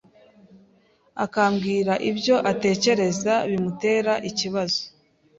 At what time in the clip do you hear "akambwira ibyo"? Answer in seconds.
1.23-2.35